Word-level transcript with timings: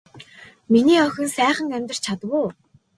Миний 0.71 1.03
охин 1.07 1.29
сайхан 1.35 1.75
амарч 1.77 1.99
чадав 2.05 2.31
уу. 2.39 2.47